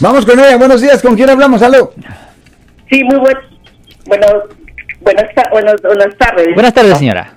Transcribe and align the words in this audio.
Vamos 0.00 0.24
con 0.24 0.38
ella. 0.38 0.56
Buenos 0.56 0.80
días. 0.80 1.02
¿Con 1.02 1.14
quién 1.14 1.28
hablamos? 1.30 1.62
Aló. 1.62 1.92
Sí, 2.90 3.04
muy 3.04 3.18
buen, 3.18 3.36
bueno, 4.06 4.26
buenas, 5.00 5.34
ta- 5.34 5.48
buenas, 5.52 5.76
buenas 5.82 6.16
tardes. 6.16 6.54
Buenas 6.54 6.74
tardes, 6.74 6.98
señora. 6.98 7.34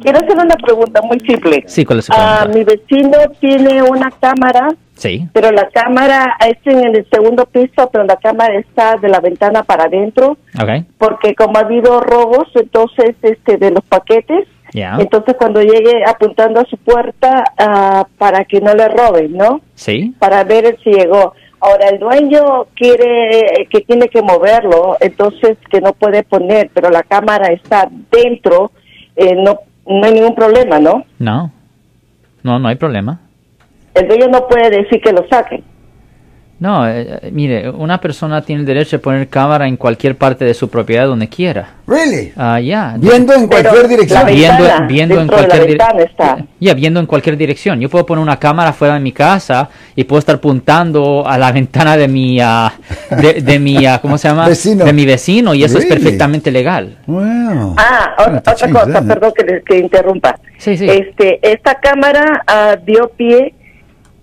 Quiero 0.00 0.18
hacer 0.18 0.36
una 0.36 0.56
pregunta 0.56 1.00
muy 1.02 1.20
simple. 1.20 1.62
Sí, 1.66 1.84
¿cuál 1.84 1.98
es 2.00 2.06
su 2.06 2.12
Ah, 2.16 2.46
pregunta? 2.46 2.58
mi 2.58 2.64
vecino 2.64 3.18
tiene 3.38 3.82
una 3.82 4.10
cámara, 4.10 4.68
Sí. 4.96 5.28
pero 5.32 5.52
la 5.52 5.68
cámara 5.68 6.36
es 6.48 6.56
en 6.64 6.96
el 6.96 7.06
segundo 7.12 7.44
piso, 7.46 7.88
pero 7.92 8.04
la 8.04 8.16
cámara 8.16 8.54
está 8.58 8.96
de 8.96 9.08
la 9.08 9.20
ventana 9.20 9.62
para 9.62 9.84
adentro, 9.84 10.38
Ok. 10.60 10.84
porque 10.96 11.34
como 11.34 11.58
ha 11.58 11.62
habido 11.62 12.00
robos, 12.00 12.48
entonces, 12.54 13.14
este, 13.22 13.58
de 13.58 13.70
los 13.70 13.84
paquetes, 13.84 14.48
Ya. 14.72 14.96
entonces 14.98 15.34
cuando 15.38 15.60
llegue 15.60 16.02
apuntando 16.06 16.60
a 16.60 16.64
su 16.64 16.76
puerta 16.78 17.44
ah, 17.58 18.06
para 18.16 18.44
que 18.46 18.60
no 18.60 18.74
le 18.74 18.88
roben, 18.88 19.36
¿no? 19.36 19.60
Sí. 19.74 20.14
para 20.18 20.42
ver 20.44 20.78
si 20.82 20.90
llegó. 20.90 21.34
Ahora, 21.60 21.88
el 21.88 21.98
dueño 21.98 22.66
quiere 22.74 23.66
que 23.70 23.80
tiene 23.80 24.08
que 24.08 24.22
moverlo, 24.22 24.96
entonces 25.00 25.58
que 25.70 25.80
no 25.80 25.92
puede 25.92 26.22
poner, 26.22 26.70
pero 26.72 26.90
la 26.90 27.02
cámara 27.02 27.48
está 27.48 27.88
dentro, 28.10 28.70
eh, 29.16 29.34
no, 29.34 29.58
no 29.86 30.04
hay 30.06 30.12
ningún 30.12 30.34
problema, 30.34 30.78
¿no? 30.78 31.04
No. 31.18 31.52
No, 32.44 32.58
no 32.58 32.68
hay 32.68 32.76
problema. 32.76 33.20
El 33.94 34.06
dueño 34.06 34.28
no 34.28 34.46
puede 34.46 34.70
decir 34.70 35.00
que 35.00 35.12
lo 35.12 35.26
saquen. 35.28 35.64
No, 36.60 36.88
eh, 36.88 37.20
eh, 37.22 37.30
mire, 37.32 37.70
una 37.70 38.00
persona 38.00 38.42
tiene 38.42 38.60
el 38.62 38.66
derecho 38.66 38.96
de 38.96 38.98
poner 39.00 39.28
cámara 39.28 39.68
en 39.68 39.76
cualquier 39.76 40.16
parte 40.16 40.44
de 40.44 40.54
su 40.54 40.68
propiedad 40.68 41.06
donde 41.06 41.28
quiera. 41.28 41.68
Really? 41.86 42.32
Ah, 42.36 42.58
ya. 42.60 42.96
Viendo 42.98 43.32
en 43.32 43.48
Pero 43.48 43.70
cualquier 43.70 43.82
la 43.84 43.88
dirección. 43.88 44.26
viendo, 44.26 44.62
ventana, 44.64 44.86
viendo 44.88 45.20
en 45.20 45.28
cualquier 45.28 45.62
dire- 45.62 45.68
ventana 45.78 46.02
está. 46.02 46.38
Ya, 46.58 46.74
viendo 46.74 46.98
en 46.98 47.06
cualquier 47.06 47.36
dirección. 47.36 47.78
Yo 47.78 47.88
puedo 47.88 48.04
poner 48.04 48.22
una 48.22 48.38
cámara 48.40 48.72
fuera 48.72 48.94
de 48.94 49.00
mi 49.00 49.12
casa 49.12 49.68
y 49.94 50.02
puedo 50.02 50.18
estar 50.18 50.34
apuntando 50.34 51.24
a 51.28 51.38
la 51.38 51.52
ventana 51.52 51.96
de 51.96 52.08
mi, 52.08 52.40
ah, 52.40 52.72
de, 53.10 53.34
de 53.34 53.58
mi, 53.60 53.86
ah, 53.86 54.00
¿cómo 54.02 54.18
se 54.18 54.26
llama? 54.26 54.48
Vecino. 54.48 54.84
De 54.84 54.92
mi 54.92 55.06
vecino 55.06 55.54
y 55.54 55.62
eso 55.62 55.78
es 55.78 55.84
Really? 55.84 55.96
perfectamente 56.02 56.50
legal. 56.50 56.98
Wow. 57.06 57.76
Ah, 57.78 58.16
otra 58.18 58.42
cosa, 58.72 58.92
that. 58.94 59.06
perdón 59.06 59.32
que, 59.36 59.62
que 59.64 59.78
interrumpa. 59.78 60.34
Sí, 60.58 60.76
sí. 60.76 60.88
Este, 60.90 61.38
esta 61.40 61.76
cámara 61.76 62.42
ah, 62.48 62.76
dio 62.84 63.08
pie 63.16 63.54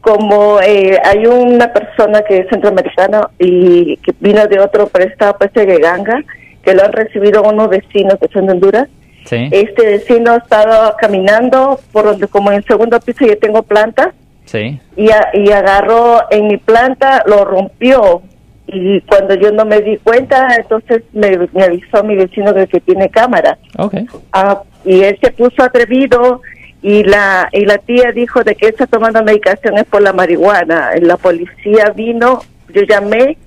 como 0.05 0.61
eh, 0.61 0.99
hay 1.03 1.25
una 1.25 1.73
persona 1.73 2.21
que 2.21 2.37
es 2.37 2.47
centroamericana 2.49 3.27
y 3.39 3.97
que 3.97 4.13
vino 4.19 4.45
de 4.45 4.59
otro 4.59 4.85
prestado 4.87 5.35
pues 5.39 5.51
de 5.53 5.65
Ganga, 5.79 6.23
que 6.63 6.75
lo 6.75 6.83
han 6.85 6.93
recibido 6.93 7.41
unos 7.41 7.69
vecinos 7.69 8.15
que 8.21 8.27
son 8.27 8.45
de 8.45 8.53
Honduras. 8.53 8.87
Sí. 9.25 9.49
Este 9.51 9.83
vecino 9.83 10.35
estaba 10.35 10.95
caminando 10.97 11.79
por 11.91 12.05
donde 12.05 12.27
como 12.27 12.51
en 12.51 12.57
el 12.57 12.65
segundo 12.65 12.99
piso 12.99 13.25
yo 13.25 13.35
tengo 13.39 13.63
plantas 13.63 14.09
Sí. 14.45 14.79
y, 14.95 15.09
a- 15.09 15.29
y 15.33 15.51
agarró 15.51 16.21
en 16.29 16.47
mi 16.49 16.57
planta, 16.57 17.23
lo 17.25 17.43
rompió 17.43 18.21
y 18.67 19.01
cuando 19.01 19.33
yo 19.33 19.51
no 19.51 19.65
me 19.65 19.81
di 19.81 19.97
cuenta, 19.97 20.47
entonces 20.55 21.01
me, 21.13 21.35
me 21.53 21.63
avisó 21.63 22.03
mi 22.03 22.15
vecino 22.15 22.53
de 22.53 22.67
que 22.67 22.79
tiene 22.79 23.09
cámara. 23.09 23.57
Ok. 23.79 23.95
Ah, 24.31 24.61
y 24.85 25.01
él 25.01 25.17
se 25.19 25.31
puso 25.31 25.63
atrevido 25.63 26.41
y 26.85 27.03
la 27.03 27.49
y 27.51 27.65
la 27.65 27.79
tía 27.79 28.11
dijo 28.11 28.43
de 28.43 28.53
que 28.53 28.67
está 28.67 28.85
tomando 28.85 29.23
medicaciones 29.23 29.85
por 29.85 30.03
la 30.03 30.13
marihuana. 30.13 30.91
La 31.01 31.17
policía 31.17 31.91
vino, 31.95 32.43
yo 32.69 32.83
llamé 32.83 33.39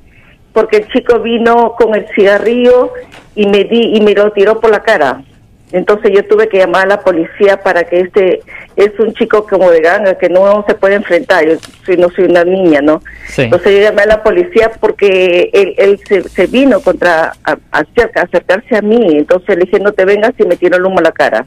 porque 0.52 0.78
el 0.78 0.88
chico 0.88 1.20
vino 1.20 1.76
con 1.78 1.94
el 1.94 2.08
cigarrillo 2.16 2.92
y 3.36 3.46
me 3.46 3.62
di 3.62 3.96
y 3.96 4.00
me 4.00 4.12
lo 4.14 4.32
tiró 4.32 4.58
por 4.58 4.72
la 4.72 4.82
cara. 4.82 5.22
Entonces 5.70 6.10
yo 6.12 6.26
tuve 6.26 6.48
que 6.48 6.58
llamar 6.58 6.86
a 6.86 6.96
la 6.96 7.00
policía 7.02 7.62
para 7.62 7.84
que 7.84 8.00
este 8.00 8.40
es 8.74 8.98
un 8.98 9.14
chico 9.14 9.46
como 9.46 9.70
de 9.70 9.82
ganga 9.82 10.18
que 10.18 10.28
no 10.28 10.64
se 10.66 10.74
puede 10.74 10.96
enfrentar. 10.96 11.46
Yo 11.46 11.58
soy, 11.86 11.96
no 11.96 12.10
soy 12.10 12.24
una 12.24 12.42
niña, 12.42 12.80
¿no? 12.80 13.02
Sí. 13.28 13.42
Entonces 13.42 13.72
yo 13.72 13.82
llamé 13.82 14.02
a 14.02 14.06
la 14.06 14.22
policía 14.24 14.72
porque 14.80 15.48
él, 15.52 15.74
él 15.78 16.00
se, 16.08 16.28
se 16.28 16.48
vino 16.48 16.80
contra 16.80 17.34
a, 17.44 17.56
acerca, 17.70 18.22
acercarse 18.22 18.76
a 18.76 18.82
mí. 18.82 19.16
Entonces 19.16 19.56
le 19.56 19.66
dije 19.66 19.78
no 19.78 19.92
te 19.92 20.04
vengas 20.04 20.32
y 20.38 20.44
me 20.44 20.56
tiró 20.56 20.76
el 20.76 20.84
humo 20.84 20.98
a 20.98 21.02
la 21.02 21.12
cara. 21.12 21.46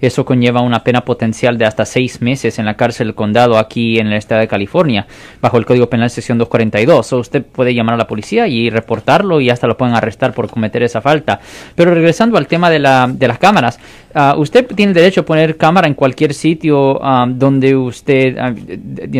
Eso 0.00 0.24
conlleva 0.24 0.60
una 0.60 0.84
pena 0.84 1.04
potencial 1.04 1.58
de 1.58 1.64
hasta 1.64 1.84
seis 1.84 2.20
meses 2.20 2.58
en 2.58 2.66
la 2.66 2.74
cárcel 2.74 3.08
del 3.08 3.14
condado 3.14 3.58
aquí 3.58 3.98
en 3.98 4.08
el 4.08 4.14
estado 4.14 4.40
de 4.40 4.48
California, 4.48 5.06
bajo 5.40 5.58
el 5.58 5.66
Código 5.66 5.88
Penal 5.88 6.10
sección 6.10 6.38
242. 6.38 7.12
O 7.12 7.18
usted 7.18 7.44
puede 7.44 7.74
llamar 7.74 7.94
a 7.94 7.98
la 7.98 8.06
policía 8.06 8.46
y 8.48 8.70
reportarlo 8.70 9.40
y 9.40 9.50
hasta 9.50 9.66
lo 9.66 9.76
pueden 9.76 9.94
arrestar 9.94 10.32
por 10.32 10.50
cometer 10.50 10.82
esa 10.82 11.00
falta. 11.00 11.40
Pero 11.74 11.94
regresando 11.94 12.36
al 12.36 12.46
tema 12.46 12.70
de, 12.70 12.78
la, 12.78 13.08
de 13.10 13.28
las 13.28 13.38
cámaras, 13.38 13.78
ah, 14.14 14.34
usted 14.36 14.66
tiene 14.66 14.92
derecho 14.92 15.22
a 15.22 15.24
poner 15.24 15.56
cámara 15.56 15.86
en 15.86 15.94
cualquier 15.94 16.34
sitio 16.34 16.98
ah, 17.02 17.26
donde 17.28 17.76
usted, 17.76 18.36
ah, 18.38 18.52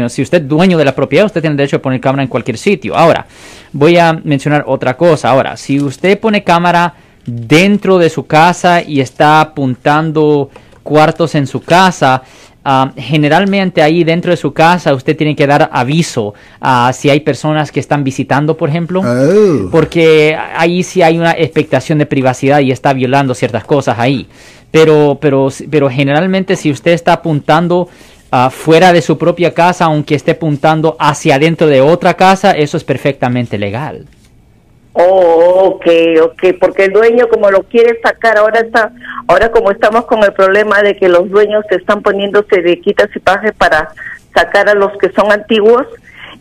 si 0.09 0.23
usted 0.23 0.43
es 0.43 0.49
dueño 0.49 0.79
de 0.79 0.85
la 0.85 0.95
propiedad, 0.95 1.27
usted 1.27 1.41
tiene 1.41 1.57
derecho 1.57 1.77
a 1.77 1.83
poner 1.83 2.01
cámara 2.01 2.23
en 2.23 2.29
cualquier 2.29 2.59
sitio. 2.59 2.97
Ahora, 2.97 3.27
voy 3.73 3.99
a 3.99 4.13
mencionar 4.13 4.65
otra 4.67 4.97
cosa. 4.97 5.31
Ahora, 5.31 5.57
si 5.57 5.81
usted 5.81 6.19
pone 6.19 6.43
cámara 6.43 6.95
dentro 7.27 7.99
de 7.99 8.09
su 8.09 8.27
casa 8.27 8.83
y 8.83 9.01
está 9.01 9.41
apuntando 9.41 10.51
cuartos 10.83 11.35
en 11.35 11.47
su 11.47 11.61
casa, 11.61 12.23
ah, 12.65 12.93
generalmente 12.97 13.83
ahí 13.83 14.05
dentro 14.05 14.31
de 14.31 14.37
su 14.37 14.53
casa 14.53 14.95
usted 14.95 15.17
tiene 15.17 15.35
que 15.35 15.47
dar 15.47 15.69
aviso 15.73 16.35
a 16.61 16.93
si 16.93 17.11
hay 17.11 17.21
personas 17.21 17.73
que 17.73 17.81
están 17.81 18.05
visitando, 18.05 18.57
por 18.57 18.69
ejemplo, 18.69 19.03
Oh. 19.05 19.71
porque 19.71 20.37
ahí 20.57 20.83
sí 20.83 21.03
hay 21.03 21.19
una 21.19 21.33
expectación 21.33 21.99
de 21.99 22.07
privacidad 22.07 22.61
y 22.61 22.71
está 22.71 22.93
violando 22.93 23.35
ciertas 23.35 23.65
cosas 23.65 23.99
ahí. 23.99 24.29
Pero, 24.71 25.19
pero, 25.21 25.49
pero 25.71 25.89
generalmente 25.91 26.55
si 26.57 26.71
usted 26.71 26.93
está 26.93 27.15
apuntando 27.15 27.89
ah, 28.31 28.51
fuera 28.51 28.93
de 28.93 29.03
su 29.03 29.17
propia 29.17 29.55
casa, 29.55 29.87
aunque 29.87 30.15
esté 30.15 30.33
apuntando 30.33 30.97
hacia 30.99 31.37
adentro 31.37 31.67
de 31.67 31.81
otra 31.81 32.15
casa, 32.15 32.53
eso 32.53 32.77
es 32.77 32.85
perfectamente 32.85 33.59
legal. 33.59 34.07
Oh, 34.99 35.75
ok, 35.75 35.87
ok, 36.23 36.43
porque 36.59 36.87
el 36.87 36.93
dueño 36.95 37.29
como 37.29 37.51
lo 37.51 37.65
quiere 37.65 38.01
sacar, 38.01 38.39
ahora 38.39 38.61
está, 38.61 38.93
ahora 39.29 39.51
como 39.51 39.71
estamos 39.71 40.07
con 40.07 40.25
el 40.25 40.33
problema 40.33 40.81
de 40.81 40.97
que 40.97 41.11
los 41.11 41.29
dueños 41.29 41.67
se 41.69 41.77
están 41.77 42.01
poniéndose 42.01 42.63
de 42.63 42.81
quitas 42.81 43.11
y 43.15 43.19
paje 43.19 43.53
para 43.53 43.91
sacar 44.35 44.71
a 44.71 44.75
los 44.75 44.97
que 44.97 45.11
son 45.11 45.31
antiguos, 45.31 45.87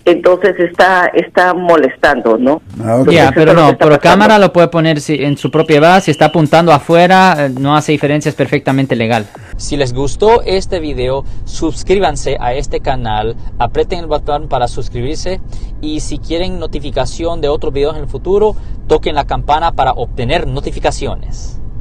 entonces 0.05 0.55
está, 0.59 1.07
está 1.07 1.53
molestando, 1.53 2.37
¿no? 2.37 2.61
Ah, 2.83 2.97
ok. 3.01 3.09
Ya, 3.09 3.27
Entonces, 3.27 3.33
pero 3.35 3.53
no, 3.53 3.67
pero 3.69 3.77
pasando. 3.77 3.99
cámara 3.99 4.37
lo 4.39 4.53
puede 4.53 4.67
poner 4.67 5.01
si- 5.01 5.23
en 5.23 5.35
su 5.37 5.49
propia 5.51 5.79
base, 5.79 6.05
si 6.05 6.11
está 6.11 6.25
apuntando 6.25 6.71
afuera, 6.71 7.35
eh, 7.47 7.49
no 7.59 7.75
hace 7.75 7.91
diferencia, 7.91 8.29
es 8.29 8.35
perfectamente 8.35 8.95
legal. 8.95 9.25
Si 9.57 9.77
les 9.77 9.93
gustó 9.93 10.41
este 10.43 10.79
video, 10.79 11.25
suscríbanse 11.45 12.37
a 12.39 12.53
este 12.53 12.79
canal, 12.81 13.35
aprieten 13.57 13.99
el 13.99 14.05
botón 14.07 14.47
para 14.47 14.67
suscribirse 14.67 15.41
y 15.81 15.99
si 16.01 16.19
quieren 16.19 16.59
notificación 16.59 17.41
de 17.41 17.49
otros 17.49 17.73
videos 17.73 17.95
en 17.95 18.03
el 18.03 18.07
futuro, 18.09 18.55
toquen 18.87 19.15
la 19.15 19.25
campana 19.25 19.71
para 19.71 19.91
obtener 19.91 20.45
notificaciones. 20.47 21.59